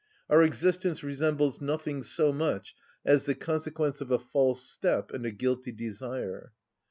[0.31, 2.73] Our existence resembles nothing so much
[3.05, 6.53] as the consequence of a false step and a guilty desire.